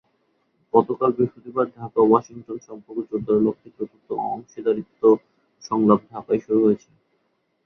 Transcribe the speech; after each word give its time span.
গতকাল 0.73 1.09
বৃহস্পতিবার 1.11 1.65
ঢাকা-ওয়াশিংটন 1.77 2.57
সম্পর্ক 2.67 2.99
জোরদারের 3.09 3.45
লক্ষ্যে 3.47 3.69
চতুর্থ 3.77 4.07
অংশীদারত্ব 4.27 5.01
সংলাপ 5.63 5.99
ঢাকায় 6.11 6.41
শুরু 6.45 6.59
হয়েছে। 6.65 6.89